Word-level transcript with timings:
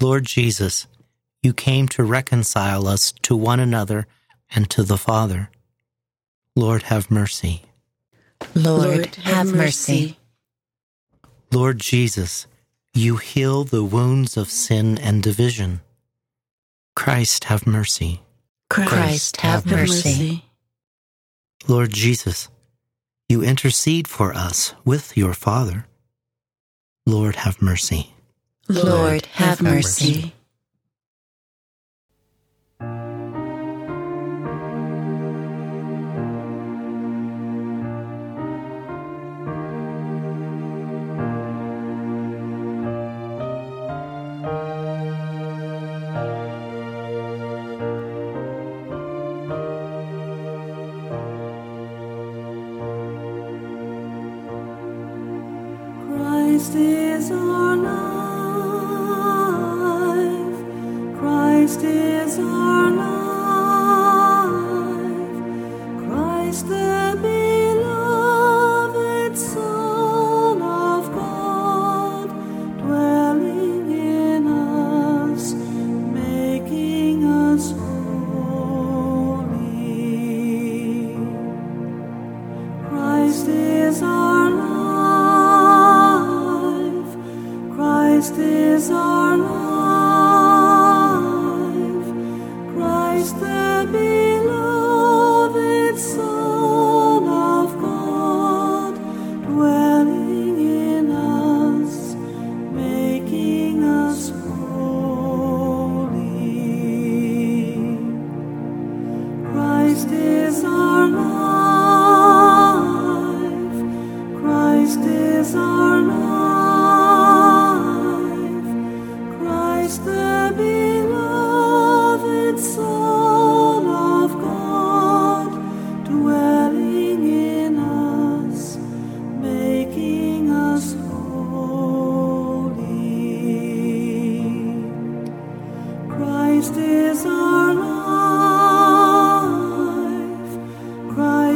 Lord 0.00 0.24
Jesus, 0.24 0.86
you 1.42 1.52
came 1.52 1.88
to 1.88 2.02
reconcile 2.02 2.86
us 2.86 3.12
to 3.22 3.36
one 3.36 3.60
another 3.60 4.06
and 4.54 4.68
to 4.70 4.82
the 4.82 4.96
Father. 4.96 5.50
Lord, 6.56 6.84
have 6.84 7.10
mercy. 7.10 7.62
Lord, 8.54 9.14
have 9.16 9.52
mercy. 9.52 10.18
Lord 11.52 11.78
Jesus, 11.78 12.46
you 12.94 13.16
heal 13.16 13.64
the 13.64 13.84
wounds 13.84 14.36
of 14.36 14.50
sin 14.50 14.98
and 14.98 15.22
division. 15.22 15.80
Christ, 16.96 17.44
have 17.44 17.66
mercy. 17.66 18.22
Christ, 18.68 19.38
have 19.38 19.66
mercy. 19.66 20.44
Lord 21.68 21.92
Jesus, 21.92 22.48
you 23.28 23.42
intercede 23.42 24.08
for 24.08 24.32
us 24.32 24.74
with 24.84 25.16
your 25.16 25.34
Father. 25.34 25.86
Lord, 27.06 27.36
have 27.36 27.60
mercy. 27.60 28.14
Lord, 28.70 29.26
have 29.32 29.60
mercy. 29.62 30.32
Christ 61.70 62.09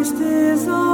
Christ 0.04 0.20
is 0.20 0.68
our 0.68 0.90
oh. 0.90 0.93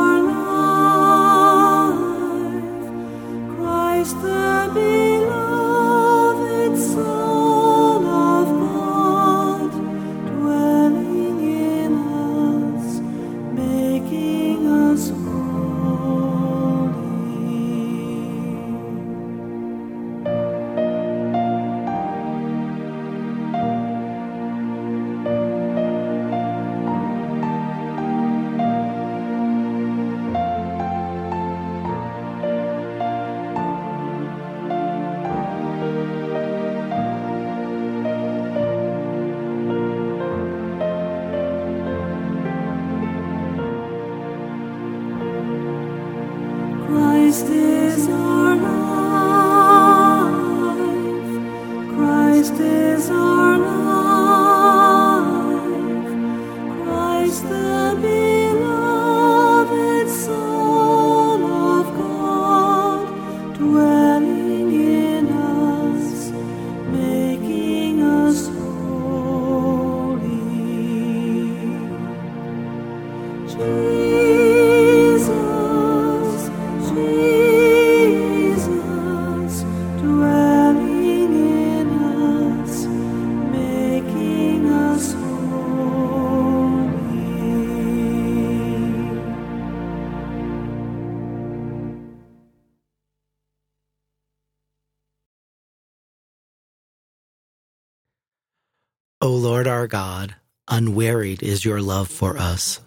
O 99.22 99.28
Lord 99.28 99.67
our 99.67 99.87
God, 99.87 100.34
unwearied 100.67 101.43
is 101.43 101.63
your 101.63 101.83
love 101.83 102.09
for 102.09 102.39
us. 102.39 102.81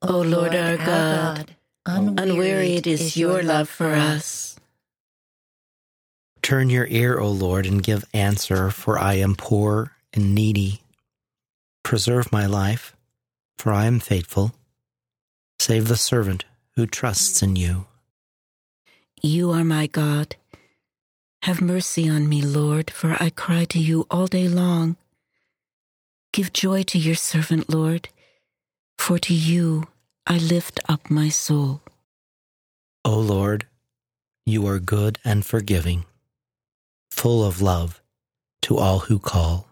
O 0.00 0.20
Lord 0.20 0.54
our 0.54 0.78
God, 0.78 1.54
unwearied 1.84 2.86
is 2.86 3.18
your 3.18 3.42
love 3.42 3.68
for 3.68 3.92
us. 3.92 4.56
Turn 6.40 6.70
your 6.70 6.86
ear, 6.86 7.18
O 7.18 7.28
Lord, 7.28 7.66
and 7.66 7.82
give 7.82 8.04
answer, 8.14 8.70
for 8.70 8.98
I 8.98 9.14
am 9.14 9.36
poor 9.36 9.92
and 10.14 10.34
needy. 10.34 10.80
Preserve 11.82 12.32
my 12.32 12.46
life, 12.46 12.96
for 13.58 13.74
I 13.74 13.84
am 13.84 14.00
faithful. 14.00 14.54
Save 15.60 15.86
the 15.88 15.98
servant 15.98 16.46
who 16.76 16.86
trusts 16.86 17.42
in 17.42 17.56
you. 17.56 17.84
You 19.20 19.50
are 19.50 19.64
my 19.64 19.86
God. 19.86 20.34
Have 21.42 21.60
mercy 21.60 22.08
on 22.08 22.26
me, 22.28 22.40
Lord, 22.40 22.90
for 22.90 23.16
I 23.20 23.28
cry 23.28 23.66
to 23.66 23.78
you 23.78 24.06
all 24.10 24.26
day 24.26 24.48
long. 24.48 24.96
Give 26.32 26.52
joy 26.52 26.82
to 26.84 26.98
your 26.98 27.14
servant, 27.14 27.68
Lord, 27.68 28.08
for 28.96 29.18
to 29.18 29.34
you 29.34 29.88
I 30.26 30.38
lift 30.38 30.80
up 30.88 31.10
my 31.10 31.28
soul. 31.28 31.82
O 33.04 33.18
Lord, 33.18 33.66
you 34.46 34.66
are 34.66 34.78
good 34.78 35.18
and 35.24 35.44
forgiving, 35.44 36.04
full 37.10 37.44
of 37.44 37.60
love 37.60 38.00
to 38.62 38.78
all 38.78 39.00
who 39.00 39.18
call. 39.18 39.68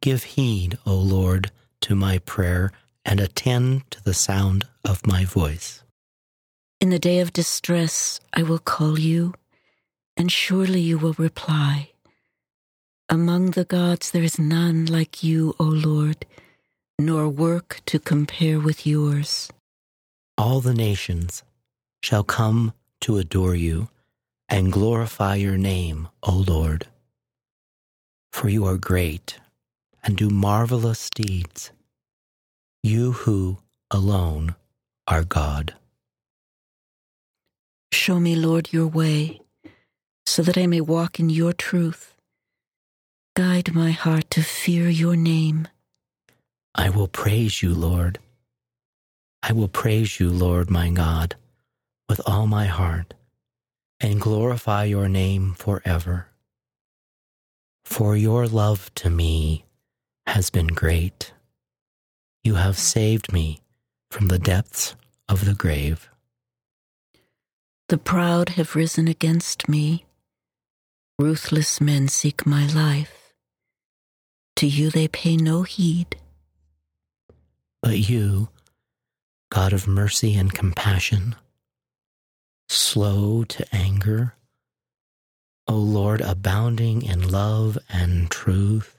Give 0.00 0.22
heed, 0.22 0.78
O 0.86 0.94
Lord, 0.94 1.50
to 1.80 1.96
my 1.96 2.18
prayer 2.18 2.70
and 3.04 3.18
attend 3.18 3.90
to 3.90 4.04
the 4.04 4.14
sound 4.14 4.68
of 4.84 5.04
my 5.06 5.24
voice. 5.24 5.82
In 6.80 6.90
the 6.90 6.98
day 7.00 7.18
of 7.18 7.32
distress, 7.32 8.20
I 8.32 8.44
will 8.44 8.60
call 8.60 9.00
you, 9.00 9.34
and 10.16 10.30
surely 10.30 10.80
you 10.80 10.96
will 10.96 11.14
reply. 11.14 11.90
Among 13.10 13.52
the 13.52 13.64
gods, 13.64 14.10
there 14.10 14.22
is 14.22 14.38
none 14.38 14.84
like 14.84 15.22
you, 15.22 15.54
O 15.58 15.64
Lord, 15.64 16.26
nor 16.98 17.26
work 17.26 17.80
to 17.86 17.98
compare 17.98 18.60
with 18.60 18.86
yours. 18.86 19.50
All 20.36 20.60
the 20.60 20.74
nations 20.74 21.42
shall 22.02 22.22
come 22.22 22.74
to 23.00 23.16
adore 23.16 23.54
you 23.54 23.88
and 24.46 24.70
glorify 24.70 25.36
your 25.36 25.56
name, 25.56 26.08
O 26.22 26.44
Lord. 26.46 26.86
For 28.30 28.50
you 28.50 28.66
are 28.66 28.76
great 28.76 29.38
and 30.04 30.14
do 30.14 30.28
marvelous 30.28 31.08
deeds, 31.08 31.72
you 32.82 33.12
who 33.12 33.56
alone 33.90 34.54
are 35.06 35.24
God. 35.24 35.74
Show 37.90 38.20
me, 38.20 38.36
Lord, 38.36 38.70
your 38.70 38.86
way, 38.86 39.40
so 40.26 40.42
that 40.42 40.58
I 40.58 40.66
may 40.66 40.82
walk 40.82 41.18
in 41.18 41.30
your 41.30 41.54
truth. 41.54 42.14
Guide 43.38 43.72
my 43.72 43.92
heart 43.92 44.28
to 44.30 44.42
fear 44.42 44.88
your 44.88 45.14
name. 45.14 45.68
I 46.74 46.90
will 46.90 47.06
praise 47.06 47.62
you, 47.62 47.72
Lord. 47.72 48.18
I 49.44 49.52
will 49.52 49.68
praise 49.68 50.18
you, 50.18 50.28
Lord 50.28 50.70
my 50.70 50.90
God, 50.90 51.36
with 52.08 52.20
all 52.26 52.48
my 52.48 52.66
heart, 52.66 53.14
and 54.00 54.20
glorify 54.20 54.90
your 54.90 55.08
name 55.08 55.54
forever. 55.54 56.26
For 57.84 58.16
your 58.16 58.48
love 58.48 58.92
to 58.96 59.08
me 59.08 59.64
has 60.26 60.50
been 60.50 60.66
great. 60.66 61.32
You 62.42 62.56
have 62.56 62.76
saved 62.76 63.32
me 63.32 63.60
from 64.10 64.26
the 64.26 64.40
depths 64.40 64.96
of 65.28 65.44
the 65.44 65.54
grave. 65.54 66.10
The 67.88 67.98
proud 67.98 68.48
have 68.58 68.74
risen 68.74 69.06
against 69.06 69.68
me. 69.68 70.06
Ruthless 71.20 71.80
men 71.80 72.08
seek 72.08 72.44
my 72.44 72.66
life. 72.66 73.17
To 74.58 74.66
you 74.66 74.90
they 74.90 75.06
pay 75.06 75.36
no 75.36 75.62
heed. 75.62 76.16
But 77.80 78.10
you, 78.10 78.48
God 79.52 79.72
of 79.72 79.86
mercy 79.86 80.34
and 80.34 80.52
compassion, 80.52 81.36
slow 82.68 83.44
to 83.44 83.64
anger, 83.72 84.34
O 85.68 85.76
Lord, 85.76 86.20
abounding 86.20 87.02
in 87.02 87.30
love 87.30 87.78
and 87.88 88.28
truth, 88.32 88.98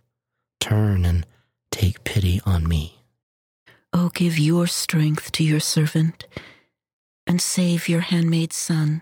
turn 0.62 1.04
and 1.04 1.26
take 1.72 2.06
pity 2.06 2.40
on 2.46 2.66
me. 2.66 2.96
O 3.92 4.08
give 4.08 4.40
your 4.40 4.66
strength 4.66 5.30
to 5.34 5.44
your 5.44 5.60
servant 5.60 6.26
and 7.28 7.42
save 7.42 7.90
your 7.90 8.00
handmaid's 8.00 8.56
son. 8.56 9.02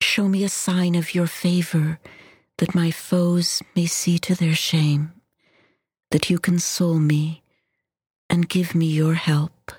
Show 0.00 0.28
me 0.28 0.44
a 0.44 0.48
sign 0.48 0.94
of 0.94 1.16
your 1.16 1.26
favor 1.26 1.98
that 2.60 2.74
my 2.74 2.90
foes 2.90 3.62
may 3.74 3.86
see 3.86 4.18
to 4.18 4.34
their 4.34 4.54
shame, 4.54 5.12
that 6.10 6.28
you 6.28 6.38
console 6.38 6.98
me 6.98 7.42
and 8.28 8.50
give 8.50 8.74
me 8.74 8.84
your 8.84 9.14
help. 9.14 9.72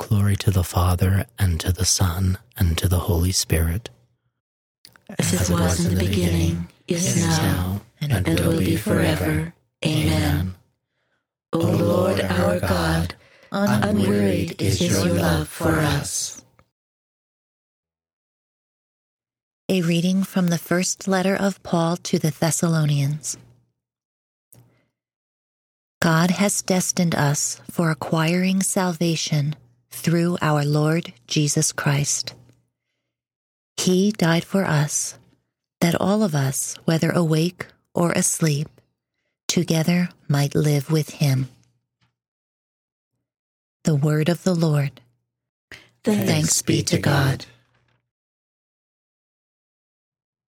Glory 0.00 0.34
to 0.34 0.50
the 0.50 0.64
Father, 0.64 1.26
and 1.38 1.60
to 1.60 1.72
the 1.72 1.84
Son, 1.84 2.38
and 2.56 2.76
to 2.76 2.88
the 2.88 2.98
Holy 2.98 3.30
Spirit. 3.30 3.90
As, 5.16 5.48
it 5.48 5.52
was, 5.52 5.86
in 5.86 5.94
the 5.94 6.04
beginning, 6.04 6.68
is 6.88 7.16
now, 7.16 7.80
and, 8.00 8.26
will 8.40 8.58
be 8.58 8.76
forever. 8.76 9.54
Amen. 9.86 10.56
O 11.52 11.58
Lord 11.58 12.20
our 12.20 12.58
God, 12.58 13.14
unwearied 13.52 14.60
is 14.60 14.82
your 14.82 15.14
love 15.14 15.48
for 15.48 15.70
us. 15.70 16.42
A 19.70 19.82
reading 19.82 20.22
from 20.22 20.46
the 20.46 20.56
first 20.56 21.06
letter 21.06 21.36
of 21.36 21.62
Paul 21.62 21.98
to 21.98 22.18
the 22.18 22.30
Thessalonians. 22.30 23.36
God 26.00 26.30
has 26.30 26.62
destined 26.62 27.14
us 27.14 27.60
for 27.70 27.90
acquiring 27.90 28.62
salvation 28.62 29.56
through 29.90 30.38
our 30.40 30.64
Lord 30.64 31.12
Jesus 31.26 31.72
Christ. 31.72 32.34
He 33.76 34.10
died 34.10 34.44
for 34.46 34.64
us, 34.64 35.18
that 35.82 36.00
all 36.00 36.22
of 36.22 36.34
us, 36.34 36.74
whether 36.86 37.10
awake 37.10 37.66
or 37.94 38.12
asleep, 38.12 38.68
together 39.48 40.08
might 40.28 40.54
live 40.54 40.90
with 40.90 41.10
him. 41.10 41.50
The 43.84 43.96
word 43.96 44.30
of 44.30 44.44
the 44.44 44.54
Lord. 44.54 45.02
Thanks, 46.04 46.62
be 46.62 46.82
to 46.84 46.96
God. 46.96 47.44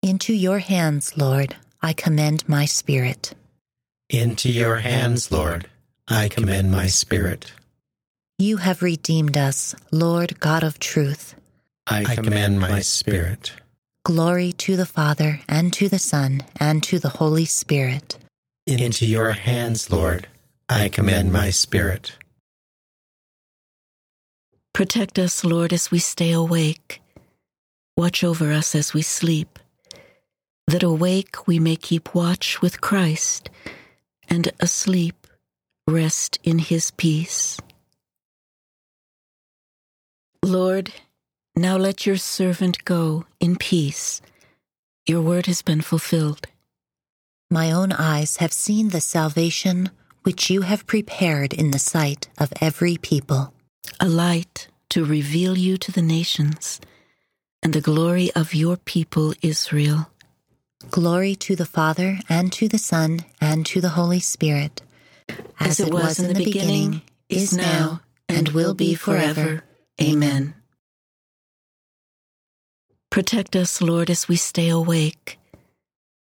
Into 0.07 0.33
your 0.33 0.59
hands, 0.59 1.17
Lord, 1.17 1.57
I 1.81 1.91
commend 1.91 2.47
my 2.47 2.63
spirit. 2.63 3.33
Into 4.09 4.49
your 4.49 4.77
hands, 4.77 5.33
Lord, 5.33 5.67
I 6.07 6.29
commend 6.29 6.71
my 6.71 6.87
spirit. 6.87 7.51
You 8.39 8.55
have 8.55 8.81
redeemed 8.81 9.35
us, 9.35 9.75
Lord 9.91 10.39
God 10.39 10.63
of 10.63 10.79
truth. 10.79 11.35
I 11.87 12.05
commend 12.05 12.61
my 12.61 12.79
spirit. 12.79 13.51
Glory 14.05 14.53
to 14.53 14.77
the 14.77 14.85
Father, 14.85 15.41
and 15.49 15.73
to 15.73 15.89
the 15.89 15.99
Son, 15.99 16.39
and 16.57 16.81
to 16.83 16.99
the 16.99 17.09
Holy 17.19 17.43
Spirit. 17.43 18.17
Into 18.65 19.05
your 19.05 19.31
hands, 19.33 19.91
Lord, 19.91 20.29
I 20.69 20.87
commend 20.87 21.33
my 21.33 21.49
spirit. 21.49 22.13
Protect 24.73 25.19
us, 25.19 25.43
Lord, 25.43 25.73
as 25.73 25.91
we 25.91 25.99
stay 25.99 26.31
awake. 26.31 27.01
Watch 27.97 28.23
over 28.23 28.53
us 28.53 28.73
as 28.73 28.93
we 28.93 29.01
sleep, 29.01 29.59
that 30.67 30.83
awake 30.83 31.47
we 31.47 31.59
may 31.59 31.75
keep 31.75 32.13
watch 32.13 32.61
with 32.61 32.81
Christ, 32.81 33.49
and 34.29 34.51
asleep 34.59 35.27
rest 35.87 36.39
in 36.43 36.59
his 36.59 36.91
peace. 36.91 37.57
Lord, 40.43 40.91
now 41.55 41.77
let 41.77 42.05
your 42.05 42.17
servant 42.17 42.85
go 42.85 43.25
in 43.39 43.55
peace. 43.55 44.21
Your 45.05 45.21
word 45.21 45.45
has 45.47 45.61
been 45.61 45.81
fulfilled. 45.81 46.47
My 47.49 47.71
own 47.71 47.91
eyes 47.93 48.37
have 48.37 48.51
seen 48.53 48.89
the 48.89 49.01
salvation 49.01 49.89
which 50.23 50.49
you 50.49 50.63
have 50.63 50.85
prepared 50.85 51.53
in 51.53 51.71
the 51.71 51.79
sight 51.79 52.27
of 52.37 52.51
every 52.61 52.97
people. 52.97 53.53
a 53.99 54.07
light 54.07 54.67
to 54.89 55.05
reveal 55.05 55.57
you 55.57 55.77
to 55.77 55.91
the 55.91 56.01
nations 56.01 56.79
and 57.63 57.73
the 57.73 57.81
glory 57.81 58.31
of 58.35 58.53
your 58.53 58.77
people 58.77 59.33
Israel. 59.41 60.09
Glory 60.91 61.35
to 61.35 61.55
the 61.55 61.65
Father, 61.65 62.19
and 62.29 62.53
to 62.53 62.67
the 62.67 62.77
Son, 62.77 63.21
and 63.41 63.65
to 63.65 63.81
the 63.81 63.89
Holy 63.89 64.19
Spirit, 64.19 64.81
As, 65.59 65.79
it 65.79 65.91
was, 65.91 66.19
in 66.19 66.31
the 66.31 66.45
beginning, 66.45 67.01
is 67.29 67.51
now, 67.51 68.01
and 68.29 68.49
will 68.49 68.75
be 68.75 68.93
forever. 68.93 69.63
Amen. 69.99 70.53
Protect 73.09 73.55
us, 73.55 73.81
Lord, 73.81 74.11
as 74.11 74.27
we 74.27 74.35
stay 74.35 74.69
awake. 74.69 75.39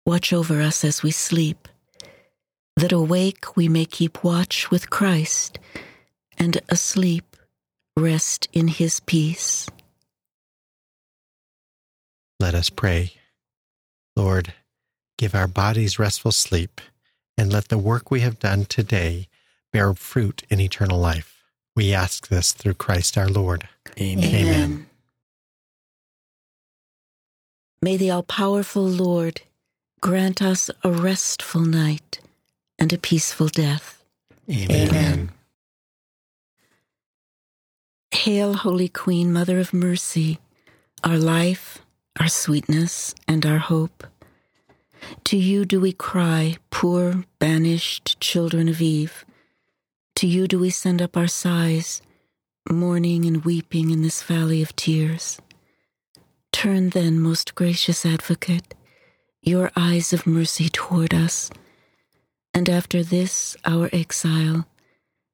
Watch 0.05 0.33
over 0.33 0.59
us 0.61 0.83
as 0.83 1.03
we 1.03 1.11
sleep, 1.11 1.67
that 2.75 2.91
awake 2.91 3.55
we 3.55 3.69
may 3.69 3.85
keep 3.85 4.23
watch 4.23 4.71
with 4.71 4.89
Christ, 4.89 5.59
and 6.37 6.59
asleep 6.69 7.37
rest 7.95 8.47
in 8.51 8.67
his 8.67 8.99
peace. 9.01 9.69
Let 12.39 12.55
us 12.55 12.71
pray. 12.71 13.18
Lord, 14.19 14.53
give 15.17 15.33
our 15.33 15.47
bodies 15.47 15.97
restful 15.97 16.33
sleep, 16.33 16.81
and 17.37 17.53
let 17.53 17.69
the 17.69 17.77
work 17.77 18.11
we 18.11 18.19
have 18.19 18.37
done 18.37 18.65
today 18.65 19.29
bear 19.71 19.93
fruit 19.93 20.43
in 20.49 20.59
eternal 20.59 20.99
life. 20.99 21.45
We 21.73 21.93
ask 21.93 22.27
this 22.27 22.51
through 22.51 22.73
Christ 22.73 23.17
our 23.17 23.29
Lord. 23.29 23.69
Amen. 23.97 24.35
Amen. 24.35 24.85
May 27.81 27.95
the 27.95 28.11
all 28.11 28.23
powerful 28.23 28.83
Lord 28.85 29.39
grant 30.01 30.41
us 30.41 30.69
a 30.83 30.91
restful 30.91 31.61
night 31.61 32.19
and 32.77 32.91
a 32.91 32.97
peaceful 32.97 33.47
death. 33.47 34.03
Amen. 34.51 35.31
Hail, 38.11 38.53
Holy 38.53 38.89
Queen, 38.89 39.31
Mother 39.31 39.61
of 39.61 39.73
Mercy, 39.73 40.39
our 41.05 41.17
life, 41.17 41.79
our 42.19 42.27
sweetness 42.27 43.13
and 43.27 43.45
our 43.45 43.57
hope. 43.57 44.05
To 45.25 45.37
you 45.37 45.65
do 45.65 45.79
we 45.79 45.93
cry, 45.93 46.57
poor, 46.71 47.23
banished 47.39 48.19
children 48.19 48.67
of 48.67 48.81
Eve. 48.81 49.25
To 50.15 50.27
you 50.27 50.47
do 50.47 50.59
we 50.59 50.69
send 50.69 51.01
up 51.01 51.15
our 51.15 51.27
sighs, 51.27 52.01
mourning 52.69 53.25
and 53.25 53.45
weeping 53.45 53.89
in 53.89 54.01
this 54.01 54.21
valley 54.23 54.61
of 54.61 54.75
tears. 54.75 55.39
Turn 56.51 56.89
then, 56.89 57.19
most 57.19 57.55
gracious 57.55 58.05
advocate, 58.05 58.73
your 59.41 59.71
eyes 59.75 60.11
of 60.11 60.27
mercy 60.27 60.67
toward 60.69 61.13
us, 61.13 61.49
and 62.53 62.69
after 62.69 63.03
this 63.03 63.55
our 63.63 63.89
exile, 63.93 64.67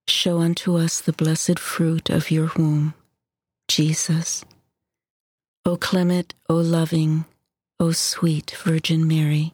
show 0.08 0.39
unto 0.39 0.77
us 0.77 1.01
the 1.01 1.13
blessed 1.13 1.58
fruit 1.58 2.10
of 2.10 2.29
your 2.29 2.51
womb, 2.55 2.94
Jesus. 3.67 4.46
O 5.67 5.77
clement, 5.77 6.36
O 6.48 6.57
loving, 6.57 7.25
O 7.79 7.91
sweet 7.91 8.51
Virgin 8.63 9.07
Mary, 9.07 9.51